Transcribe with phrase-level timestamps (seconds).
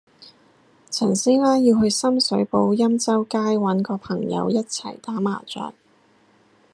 [0.89, 5.73] 陳師奶要去深水埗欽州街搵個朋友一齊打麻雀